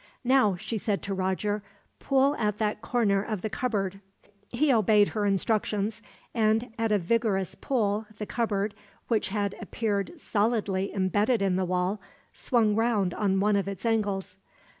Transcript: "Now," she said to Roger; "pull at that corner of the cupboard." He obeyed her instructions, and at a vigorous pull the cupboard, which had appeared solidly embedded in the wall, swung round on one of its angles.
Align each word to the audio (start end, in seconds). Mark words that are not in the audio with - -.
"Now," 0.23 0.55
she 0.55 0.79
said 0.79 1.03
to 1.03 1.13
Roger; 1.13 1.61
"pull 1.99 2.35
at 2.37 2.57
that 2.57 2.81
corner 2.81 3.21
of 3.21 3.43
the 3.43 3.51
cupboard." 3.51 3.99
He 4.49 4.73
obeyed 4.73 5.09
her 5.09 5.27
instructions, 5.27 6.01
and 6.33 6.73
at 6.79 6.91
a 6.91 6.97
vigorous 6.97 7.53
pull 7.53 8.07
the 8.17 8.25
cupboard, 8.25 8.73
which 9.09 9.27
had 9.29 9.53
appeared 9.61 10.19
solidly 10.19 10.91
embedded 10.91 11.43
in 11.43 11.55
the 11.55 11.65
wall, 11.65 12.01
swung 12.33 12.73
round 12.75 13.13
on 13.13 13.39
one 13.39 13.55
of 13.55 13.67
its 13.67 13.85
angles. 13.85 14.37